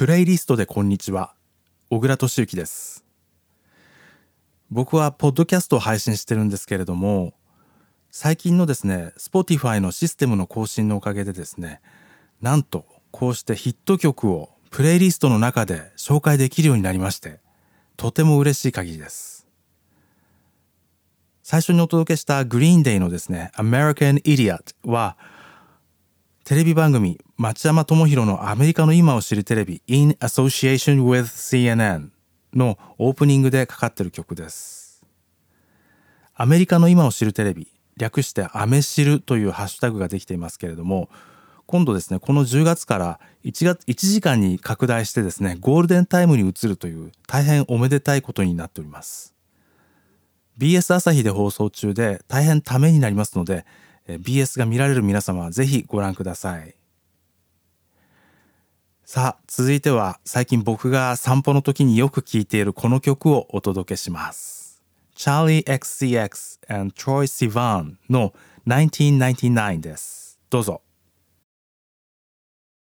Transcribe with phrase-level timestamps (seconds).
[0.00, 1.34] プレイリストでこんにちは。
[1.90, 3.04] 小倉俊之です。
[4.70, 7.34] 僕はポッドキャストを配信してるんですけれども
[8.10, 11.82] 最近のですね Spotify のシステムの更新のおかげでですね
[12.40, 17.38] なんとこうしてヒット曲をプレイリストの中で紹介できるようになりまして
[17.98, 19.46] とても嬉しい限りです。
[21.42, 25.18] 最初にお届けしたグリーンデイのですね American Idiot は
[26.50, 32.08] テレビ番組町山智博のアメリカの今を知るテレビ In Association with CNN
[32.54, 35.06] のオープニングでかかってる曲です。
[36.34, 41.08] アメリカの今を知るテレビ略してアメ知るというハッシュタグができていますけれども
[41.66, 49.36] 今度ですねこの10月から1月1時間に拡大してですねゴールデンタイムに移るという大変おめでたいことになっております。
[50.58, 53.64] BS 朝日で放送中で大変ためになりますので
[54.18, 56.74] BS が見られる皆様はぜひご覧ください。
[59.04, 64.82] さあ続いては最近僕が散歩の時によく聴いているこの曲をお届けします。
[65.16, 68.32] Charlie XCX and Troy Sivan の
[68.66, 70.38] 1999です。
[70.48, 70.82] どうぞ。